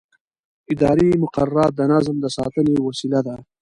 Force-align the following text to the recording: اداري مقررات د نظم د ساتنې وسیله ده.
اداري 0.73 1.09
مقررات 1.23 1.71
د 1.75 1.81
نظم 1.91 2.15
د 2.21 2.25
ساتنې 2.37 2.75
وسیله 2.87 3.19
ده. 3.27 3.35